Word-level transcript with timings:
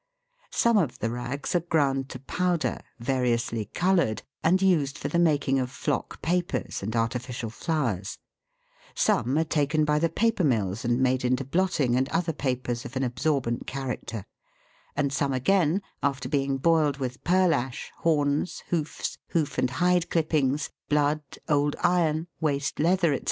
Some 0.49 0.79
of 0.79 0.97
the 0.97 1.11
rags 1.11 1.53
are 1.53 1.59
ground 1.59 2.09
to 2.09 2.17
powder, 2.17 2.79
variously 2.97 3.65
coloured, 3.65 4.23
and 4.41 4.59
used 4.59 4.97
for 4.97 5.09
the 5.09 5.19
making 5.19 5.59
of 5.59 5.69
flock 5.69 6.23
papers 6.23 6.81
and 6.81 6.95
artificial 6.95 7.51
flowers; 7.51 8.17
some 8.95 9.37
are 9.37 9.43
taken 9.43 9.85
by 9.85 9.99
the 9.99 10.09
paper 10.09 10.43
mills 10.43 10.83
and 10.83 10.99
made 11.01 11.23
into 11.23 11.45
blotting 11.45 11.95
and 11.95 12.09
other 12.09 12.33
papers 12.33 12.83
of 12.83 12.95
an 12.95 13.03
absorbent 13.03 13.67
character, 13.67 14.25
and 14.95 15.13
some 15.13 15.33
again, 15.33 15.83
after 16.01 16.27
being 16.27 16.57
boiled 16.57 16.97
with 16.97 17.23
pearl 17.23 17.53
ash, 17.53 17.91
horns, 17.99 18.63
hoofs, 18.69 19.19
hoof 19.27 19.59
and 19.59 19.69
hide 19.69 20.09
clippings, 20.09 20.71
blood, 20.89 21.21
old 21.47 21.75
iron, 21.83 22.25
waste 22.39 22.79
leather, 22.79 23.15
&c. 23.15 23.19